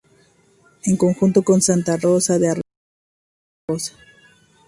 En 0.85 0.97
conjunto 0.97 1.43
con 1.43 1.61
Santa 1.61 1.95
Rosa 1.95 2.39
de 2.39 2.47
Arriba, 2.47 2.61
forman 3.67 3.79
Santa 3.79 3.97
Rosa. 3.99 4.05